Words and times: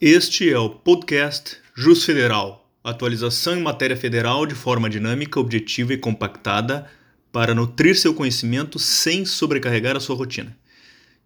Este 0.00 0.50
é 0.50 0.58
o 0.58 0.70
podcast 0.70 1.58
Jus 1.76 2.06
Federal, 2.06 2.66
atualização 2.82 3.54
em 3.54 3.60
matéria 3.60 3.94
federal 3.94 4.46
de 4.46 4.54
forma 4.54 4.88
dinâmica, 4.88 5.38
objetiva 5.38 5.92
e 5.92 5.98
compactada 5.98 6.90
para 7.30 7.54
nutrir 7.54 7.94
seu 7.94 8.14
conhecimento 8.14 8.78
sem 8.78 9.26
sobrecarregar 9.26 9.98
a 9.98 10.00
sua 10.00 10.16
rotina. 10.16 10.56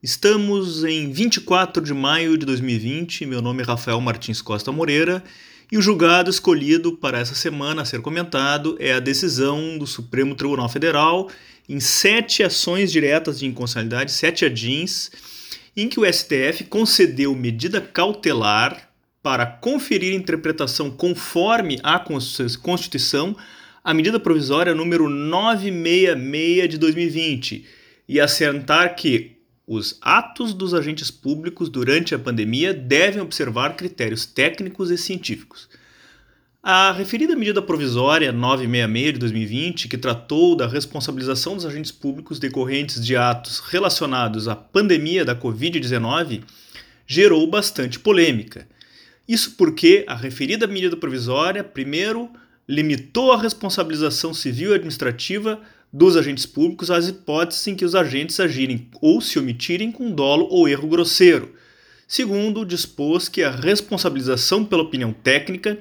Estamos 0.03 0.83
em 0.83 1.13
24 1.13 1.85
de 1.85 1.95
maio 1.95 2.37
de 2.37 2.45
2020, 2.45 3.27
meu 3.27 3.41
nome 3.41 3.63
é 3.63 3.65
Rafael 3.65 4.01
Martins 4.01 4.43
Costa 4.43 4.73
Moreira 4.73 5.23
e 5.71 5.79
o 5.79 5.81
julgado 5.81 6.29
escolhido 6.29 6.97
para 6.97 7.21
essa 7.21 7.37
semana 7.37 7.83
a 7.83 7.85
ser 7.85 8.01
comentado 8.01 8.77
é 8.81 8.93
a 8.93 8.99
decisão 8.99 9.79
do 9.79 9.87
Supremo 9.87 10.35
Tribunal 10.35 10.69
Federal 10.69 11.31
em 11.69 11.79
sete 11.79 12.43
ações 12.43 12.91
diretas 12.91 13.39
de 13.39 13.47
inconstitucionalidade, 13.47 14.11
sete 14.11 14.45
adins, 14.45 15.13
em 15.77 15.89
que 15.89 15.99
o 15.99 16.13
STF 16.13 16.65
concedeu 16.65 17.35
medida 17.35 17.81
cautelar 17.81 18.91
para 19.23 19.47
conferir 19.47 20.13
interpretação 20.13 20.91
conforme 20.91 21.79
a 21.83 21.99
Constituição 21.99 23.37
a 23.83 23.93
medida 23.93 24.21
provisória 24.21 24.75
número 24.75 25.09
966 25.09 26.69
de 26.69 26.79
2020 26.79 27.67
e 28.09 28.21
assentar 28.21 28.95
que 28.95 29.35
os 29.67 29.99
atos 30.01 30.53
dos 30.53 30.75
agentes 30.75 31.11
públicos 31.11 31.69
durante 31.69 32.15
a 32.15 32.19
pandemia 32.19 32.73
devem 32.73 33.23
observar 33.23 33.77
critérios 33.77 34.27
técnicos 34.27 34.91
e 34.91 34.99
científicos. 34.99 35.69
A 36.67 36.93
referida 36.93 37.37
medida 37.37 37.61
provisória 37.61 38.33
966 38.33 39.13
de 39.13 39.19
2020, 39.19 39.87
que 39.87 39.99
tratou 39.99 40.57
da 40.57 40.67
responsabilização 40.67 41.57
dos 41.57 41.67
agentes 41.67 41.93
públicos 41.93 42.39
decorrentes 42.39 43.05
de 43.05 43.15
atos 43.15 43.59
relacionados 43.59 44.49
à 44.49 44.57
pandemia 44.57 45.27
da 45.27 45.37
Covid-19, 45.37 46.41
gerou 47.07 47.47
bastante 47.47 48.01
polêmica. 48.01 48.67
Isso 49.29 49.57
porque 49.59 50.07
a 50.09 50.15
referida 50.15 50.67
medida 50.67 50.97
provisória, 50.97 51.63
primeiro, 51.63 52.31
limitou 52.67 53.33
a 53.33 53.43
responsabilização 53.43 54.33
civil 54.33 54.71
e 54.71 54.77
administrativa 54.77 55.61
dos 55.93 56.17
agentes 56.17 56.47
públicos 56.47 56.91
às 56.91 57.09
hipóteses 57.09 57.67
em 57.67 57.75
que 57.75 57.85
os 57.85 57.95
agentes 57.95 58.41
agirem 58.41 58.89
ou 59.03 59.21
se 59.21 59.39
omitirem 59.39 59.93
com 59.93 60.11
dolo 60.11 60.49
ou 60.51 60.67
erro 60.67 60.89
grosseiro. 60.89 61.55
Segundo, 62.09 62.65
dispôs 62.65 63.29
que 63.29 63.43
a 63.43 63.51
responsabilização 63.51 64.65
pela 64.65 64.83
opinião 64.83 65.13
técnica 65.13 65.79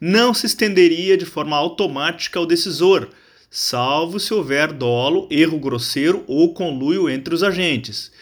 não 0.00 0.32
se 0.32 0.46
estenderia 0.46 1.16
de 1.16 1.24
forma 1.24 1.56
automática 1.56 2.38
ao 2.38 2.46
decisor, 2.46 3.08
salvo 3.50 4.20
se 4.20 4.32
houver 4.32 4.72
dolo, 4.72 5.26
erro 5.30 5.58
grosseiro 5.58 6.24
ou 6.26 6.52
conluio 6.52 7.08
entre 7.08 7.34
os 7.34 7.42
agentes. 7.42 8.12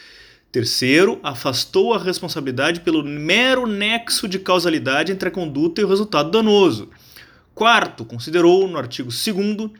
Terceiro, 0.51 1.19
afastou 1.21 1.93
a 1.93 1.99
responsabilidade 1.99 2.79
pelo 2.79 3.03
mero 3.03 3.67
nexo 3.67 4.27
de 4.27 4.39
causalidade 4.39 5.11
entre 5.11 5.29
a 5.29 5.31
conduta 5.31 5.81
e 5.81 5.83
o 5.83 5.87
resultado 5.87 6.31
danoso. 6.31 6.89
Quarto, 7.53 8.05
considerou, 8.05 8.67
no 8.67 8.77
artigo 8.77 9.09
2, 9.09 9.71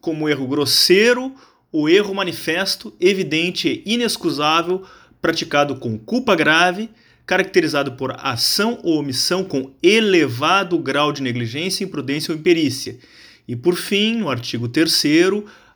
como 0.00 0.28
erro 0.28 0.46
grosseiro 0.46 1.34
o 1.72 1.88
erro 1.88 2.14
manifesto, 2.14 2.94
evidente 3.00 3.82
e 3.86 3.94
inexcusável 3.94 4.82
praticado 5.22 5.76
com 5.76 5.98
culpa 5.98 6.36
grave 6.36 6.90
caracterizado 7.26 7.92
por 7.92 8.14
ação 8.18 8.78
ou 8.82 8.98
omissão 8.98 9.44
com 9.44 9.72
elevado 9.82 10.78
grau 10.78 11.12
de 11.12 11.22
negligência, 11.22 11.84
imprudência 11.84 12.32
ou 12.32 12.38
imperícia. 12.38 12.98
E 13.46 13.56
por 13.56 13.74
fim, 13.74 14.16
no 14.16 14.30
artigo 14.30 14.68
3 14.68 15.02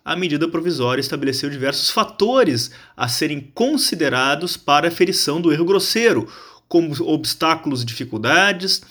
a 0.04 0.14
medida 0.14 0.46
provisória 0.48 1.00
estabeleceu 1.00 1.50
diversos 1.50 1.90
fatores 1.90 2.70
a 2.96 3.08
serem 3.08 3.40
considerados 3.52 4.56
para 4.56 4.86
a 4.86 4.90
ferição 4.90 5.40
do 5.40 5.52
erro 5.52 5.64
grosseiro, 5.64 6.28
como 6.68 6.94
obstáculos 7.02 7.82
e 7.82 7.86
dificuldades, 7.86 8.82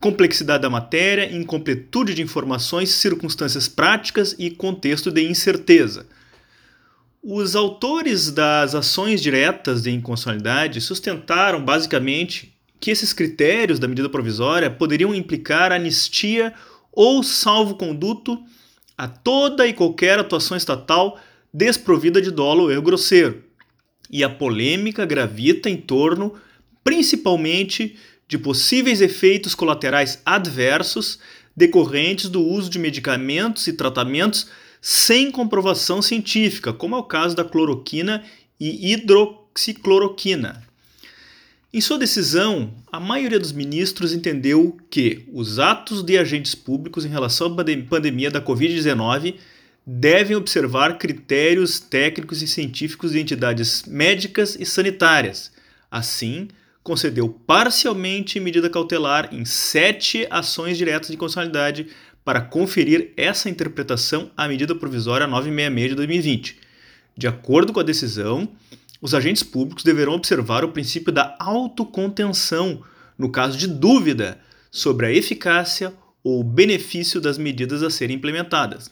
complexidade 0.00 0.62
da 0.62 0.70
matéria, 0.70 1.32
incompletude 1.32 2.14
de 2.14 2.22
informações, 2.22 2.90
circunstâncias 2.90 3.68
práticas 3.68 4.34
e 4.38 4.50
contexto 4.50 5.10
de 5.10 5.22
incerteza. 5.22 6.06
Os 7.22 7.56
autores 7.56 8.30
das 8.30 8.74
ações 8.74 9.20
diretas 9.20 9.82
de 9.82 9.90
inconstitucionalidade 9.90 10.80
sustentaram 10.80 11.64
basicamente 11.64 12.56
que 12.80 12.90
esses 12.90 13.12
critérios 13.12 13.78
da 13.78 13.88
medida 13.88 14.08
provisória 14.08 14.70
poderiam 14.70 15.14
implicar 15.14 15.72
anistia 15.72 16.54
ou 16.92 17.22
salvo-conduto 17.22 18.42
a 18.96 19.08
toda 19.08 19.66
e 19.66 19.72
qualquer 19.72 20.18
atuação 20.18 20.56
estatal 20.56 21.18
desprovida 21.52 22.20
de 22.20 22.30
dolo 22.30 22.64
ou 22.64 22.70
erro 22.70 22.82
grosseiro. 22.82 23.42
E 24.10 24.22
a 24.22 24.30
polêmica 24.30 25.04
gravita 25.04 25.68
em 25.68 25.76
torno, 25.76 26.34
principalmente, 26.84 27.96
de 28.28 28.38
possíveis 28.38 29.00
efeitos 29.00 29.54
colaterais 29.54 30.20
adversos 30.24 31.18
decorrentes 31.56 32.28
do 32.28 32.42
uso 32.42 32.68
de 32.70 32.78
medicamentos 32.78 33.66
e 33.66 33.72
tratamentos 33.72 34.48
sem 34.88 35.32
comprovação 35.32 36.00
científica, 36.00 36.72
como 36.72 36.94
é 36.94 36.98
o 37.00 37.02
caso 37.02 37.34
da 37.34 37.42
cloroquina 37.42 38.22
e 38.58 38.92
hidroxicloroquina. 38.92 40.62
Em 41.74 41.80
sua 41.80 41.98
decisão, 41.98 42.72
a 42.92 43.00
maioria 43.00 43.40
dos 43.40 43.50
ministros 43.50 44.12
entendeu 44.12 44.78
que 44.88 45.24
os 45.32 45.58
atos 45.58 46.04
de 46.04 46.16
agentes 46.16 46.54
públicos 46.54 47.04
em 47.04 47.08
relação 47.08 47.48
à 47.48 47.64
pandemia 47.88 48.30
da 48.30 48.40
Covid-19 48.40 49.34
devem 49.84 50.36
observar 50.36 50.98
critérios 50.98 51.80
técnicos 51.80 52.40
e 52.40 52.46
científicos 52.46 53.10
de 53.10 53.18
entidades 53.18 53.82
médicas 53.88 54.54
e 54.54 54.64
sanitárias. 54.64 55.50
Assim, 55.90 56.46
concedeu 56.84 57.28
parcialmente 57.28 58.38
medida 58.38 58.70
cautelar 58.70 59.34
em 59.34 59.44
sete 59.44 60.28
ações 60.30 60.78
diretas 60.78 61.10
de 61.10 61.16
constitucionalidade 61.16 61.88
para 62.26 62.40
conferir 62.40 63.12
essa 63.16 63.48
interpretação 63.48 64.32
à 64.36 64.48
medida 64.48 64.74
provisória 64.74 65.28
966 65.28 65.90
de 65.90 65.94
2020. 65.94 66.58
De 67.16 67.28
acordo 67.28 67.72
com 67.72 67.78
a 67.78 67.84
decisão, 67.84 68.48
os 69.00 69.14
agentes 69.14 69.44
públicos 69.44 69.84
deverão 69.84 70.14
observar 70.14 70.64
o 70.64 70.72
princípio 70.72 71.12
da 71.12 71.36
autocontenção 71.38 72.82
no 73.16 73.30
caso 73.30 73.56
de 73.56 73.68
dúvida 73.68 74.40
sobre 74.72 75.06
a 75.06 75.12
eficácia 75.12 75.94
ou 76.24 76.42
benefício 76.42 77.20
das 77.20 77.38
medidas 77.38 77.84
a 77.84 77.90
serem 77.90 78.16
implementadas. 78.16 78.90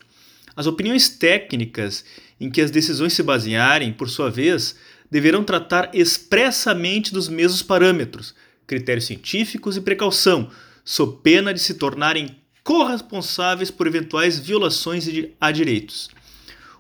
As 0.55 0.69
opiniões 0.69 1.09
técnicas 1.09 2.05
em 2.41 2.49
que 2.49 2.61
as 2.61 2.71
decisões 2.71 3.15
se 3.15 3.23
basearem, 3.25 3.93
por 3.93 4.09
sua 4.09 4.31
vez, 4.31 4.77
deverão 5.11 5.43
tratar 5.43 5.91
expressamente 5.93 7.13
dos 7.13 7.29
mesmos 7.29 7.65
parâmetros, 7.65 8.33
critérios 8.65 9.07
científicos 9.07 9.77
e 9.77 9.81
precaução, 9.81 10.49
sob 10.85 11.19
pena 11.21 11.53
de 11.53 11.59
se 11.59 11.75
tornarem 11.75 12.44
corresponsáveis 12.65 13.71
por 13.71 13.87
eventuais 13.87 14.39
violações 14.39 15.07
a 15.39 15.53
direitos. 15.53 16.09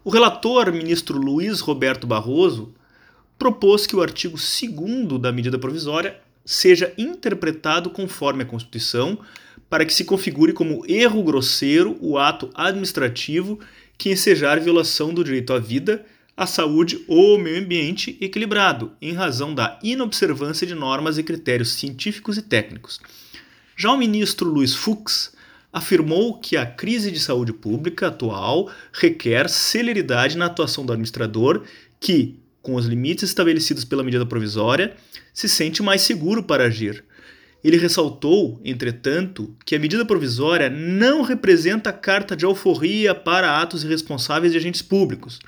O 0.02 0.08
relator, 0.08 0.72
ministro 0.72 1.18
Luiz 1.18 1.60
Roberto 1.60 2.06
Barroso, 2.06 2.74
propôs 3.38 3.86
que 3.86 3.94
o 3.94 4.00
artigo 4.00 4.36
2 4.36 5.20
da 5.20 5.30
medida 5.30 5.58
provisória 5.58 6.18
seja 6.44 6.92
interpretado 6.96 7.90
conforme 7.90 8.42
a 8.42 8.46
Constituição, 8.46 9.18
para 9.68 9.84
que 9.84 9.94
se 9.94 10.04
configure 10.04 10.52
como 10.52 10.84
erro 10.88 11.22
grosseiro 11.22 11.96
o 12.00 12.18
ato 12.18 12.50
administrativo 12.54 13.58
que 13.98 14.10
ensejar 14.10 14.60
violação 14.60 15.12
do 15.12 15.24
direito 15.24 15.52
à 15.52 15.58
vida, 15.58 16.04
à 16.36 16.46
saúde 16.46 17.04
ou 17.06 17.32
ao 17.32 17.38
meio 17.38 17.62
ambiente 17.62 18.16
equilibrado, 18.20 18.92
em 19.00 19.12
razão 19.12 19.54
da 19.54 19.78
inobservância 19.82 20.66
de 20.66 20.74
normas 20.74 21.18
e 21.18 21.22
critérios 21.22 21.72
científicos 21.72 22.36
e 22.36 22.42
técnicos. 22.42 23.00
Já 23.76 23.92
o 23.92 23.98
ministro 23.98 24.48
Luiz 24.48 24.74
Fux 24.74 25.33
afirmou 25.74 26.38
que 26.38 26.56
a 26.56 26.64
crise 26.64 27.10
de 27.10 27.18
saúde 27.18 27.52
pública 27.52 28.06
atual 28.06 28.70
requer 28.92 29.50
celeridade 29.50 30.38
na 30.38 30.46
atuação 30.46 30.86
do 30.86 30.92
administrador, 30.92 31.64
que, 31.98 32.38
com 32.62 32.76
os 32.76 32.86
limites 32.86 33.24
estabelecidos 33.24 33.84
pela 33.84 34.04
medida 34.04 34.24
provisória, 34.24 34.94
se 35.32 35.48
sente 35.48 35.82
mais 35.82 36.02
seguro 36.02 36.44
para 36.44 36.66
agir. 36.66 37.02
Ele 37.64 37.76
ressaltou, 37.76 38.60
entretanto, 38.64 39.52
que 39.66 39.74
a 39.74 39.78
medida 39.80 40.04
provisória 40.04 40.70
não 40.70 41.22
representa 41.22 41.92
carta 41.92 42.36
de 42.36 42.44
alforria 42.44 43.12
para 43.12 43.60
atos 43.60 43.82
irresponsáveis 43.82 44.52
de 44.52 44.58
agentes 44.58 44.82
públicos. 44.82 45.40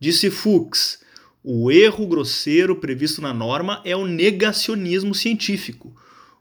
Disse 0.00 0.28
Fuchs: 0.28 0.98
o 1.44 1.70
erro 1.70 2.04
grosseiro 2.08 2.74
previsto 2.74 3.22
na 3.22 3.32
norma 3.32 3.80
é 3.84 3.94
o 3.94 4.06
negacionismo 4.06 5.14
científico 5.14 5.94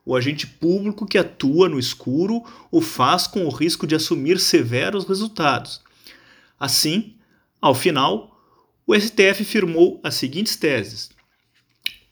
o 0.06 0.16
agente 0.16 0.48
público 0.48 1.06
que 1.06 1.18
atua 1.18 1.70
no 1.70 1.80
escuro 1.80 2.44
o 2.72 2.82
faz 2.82 3.28
com 3.28 3.46
o 3.46 3.50
risco 3.50 3.86
de 3.86 3.96
assumir 3.96 4.40
severos 4.40 5.06
resultados. 5.06 5.82
Assim, 6.60 7.16
ao 7.62 7.76
final, 7.76 8.40
o 8.86 8.96
STF 9.00 9.44
firmou 9.44 10.00
as 10.04 10.16
seguintes 10.16 10.56
teses. 10.56 11.12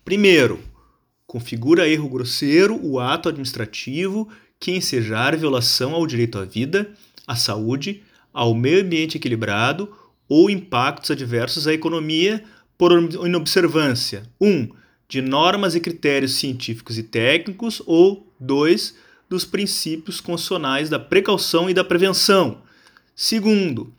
Primeiro, 0.05 0.59
configura 1.25 1.87
erro 1.87 2.09
grosseiro 2.09 2.79
o 2.83 2.99
ato 2.99 3.29
administrativo 3.29 4.29
que 4.59 4.71
ensejar 4.71 5.35
violação 5.37 5.93
ao 5.93 6.05
direito 6.05 6.37
à 6.37 6.45
vida, 6.45 6.91
à 7.25 7.35
saúde, 7.35 8.03
ao 8.33 8.53
meio 8.53 8.81
ambiente 8.81 9.17
equilibrado 9.17 9.91
ou 10.27 10.49
impactos 10.49 11.11
adversos 11.11 11.67
à 11.67 11.73
economia 11.73 12.43
por 12.77 12.91
inobservância. 12.91 14.23
1. 14.39 14.47
Um, 14.47 14.69
de 15.09 15.21
normas 15.21 15.75
e 15.75 15.81
critérios 15.81 16.35
científicos 16.35 16.97
e 16.97 17.03
técnicos, 17.03 17.81
ou 17.85 18.31
2. 18.39 18.95
dos 19.27 19.43
princípios 19.43 20.21
constitucionais 20.21 20.89
da 20.89 20.99
precaução 20.99 21.69
e 21.69 21.73
da 21.73 21.83
prevenção. 21.83 22.61
Segundo, 23.15 23.91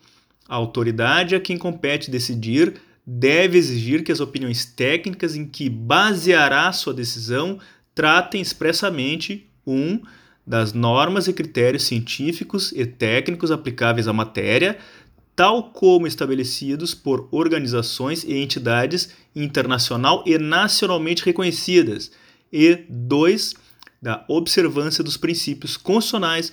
a 0.49 0.55
autoridade 0.55 1.35
a 1.35 1.41
quem 1.41 1.59
compete 1.59 2.11
decidir 2.11 2.81
deve 3.05 3.59
exigir 3.59 4.03
que 4.03 4.13
as 4.13 4.21
opiniões 4.21 4.65
técnicas 4.65 5.37
em 5.37 5.45
que 5.45 5.69
baseará 5.69 6.73
sua 6.73 6.95
decisão 6.95 7.59
tratem 7.95 8.41
expressamente 8.41 9.47
1. 9.67 9.75
Um, 9.75 10.01
das 10.47 10.73
normas 10.73 11.29
e 11.29 11.33
critérios 11.33 11.85
científicos 11.85 12.73
e 12.73 12.85
técnicos 12.85 13.53
aplicáveis 13.53 14.09
à 14.09 14.13
matéria, 14.13 14.79
tal 15.41 15.63
como 15.73 16.07
estabelecidos 16.07 16.93
por 16.93 17.27
organizações 17.31 18.25
e 18.25 18.35
entidades 18.35 19.09
internacional 19.35 20.23
e 20.27 20.37
nacionalmente 20.37 21.25
reconhecidas, 21.25 22.13
e 22.53 22.85
2. 22.91 23.55
da 24.03 24.23
observância 24.29 25.03
dos 25.03 25.17
princípios 25.17 25.79
constitucionais 25.79 26.53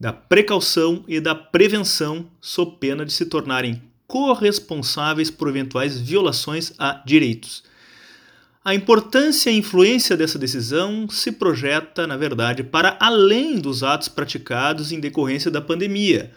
da 0.00 0.12
precaução 0.12 1.04
e 1.06 1.20
da 1.20 1.32
prevenção, 1.32 2.26
sob 2.40 2.76
pena 2.80 3.06
de 3.06 3.12
se 3.12 3.24
tornarem 3.26 3.80
corresponsáveis 4.04 5.30
por 5.30 5.48
eventuais 5.48 6.00
violações 6.00 6.72
a 6.76 7.04
direitos. 7.06 7.62
A 8.64 8.74
importância 8.74 9.48
e 9.48 9.58
influência 9.58 10.16
dessa 10.16 10.40
decisão 10.40 11.08
se 11.08 11.30
projeta, 11.30 12.04
na 12.04 12.16
verdade, 12.16 12.64
para 12.64 12.96
além 12.98 13.60
dos 13.60 13.84
atos 13.84 14.08
praticados 14.08 14.90
em 14.90 14.98
decorrência 14.98 15.52
da 15.52 15.60
pandemia, 15.60 16.32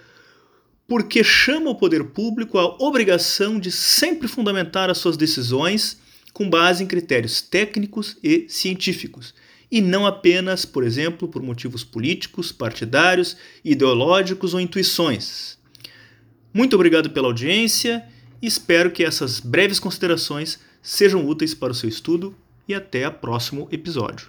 porque 0.88 1.24
chama 1.24 1.69
o 1.69 1.75
poder 1.75 2.04
público 2.06 2.57
à 2.57 2.66
obrigação 2.80 3.60
de 3.60 3.72
sempre 3.72 4.28
fundamentar 4.28 4.89
as 4.89 4.98
suas 4.98 5.18
decisões 5.18 6.00
com 6.34 6.50
base 6.50 6.84
em 6.84 6.88
critérios 6.88 7.42
técnicos 7.42 8.18
e 8.24 8.45
científicos, 8.48 9.34
e 9.69 9.81
não 9.81 10.06
apenas, 10.06 10.66
por 10.66 10.84
exemplo, 10.84 11.28
por 11.28 11.42
motivos 11.42 11.84
políticos, 11.84 12.51
partidários, 12.51 13.36
ideológicos 13.66 14.54
ou 14.54 14.62
intuições. 14.62 15.57
Muito 16.54 16.75
obrigado 16.75 17.10
pela 17.10 17.28
audiência 17.28 18.04
e 18.42 18.48
espero 18.48 18.92
que 18.92 19.04
essas 19.04 19.40
breves 19.40 19.80
considerações 19.80 20.60
sejam 20.81 21.28
úteis 21.28 21.54
para 21.54 21.72
o 21.72 21.75
seu 21.75 21.90
estudo 21.90 22.36
e 22.68 22.74
até 22.74 23.07
o 23.07 23.12
próximo 23.12 23.68
episódio. 23.72 24.25